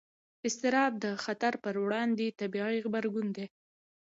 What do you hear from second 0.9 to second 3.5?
د خطر پر وړاندې طبیعي غبرګون دی.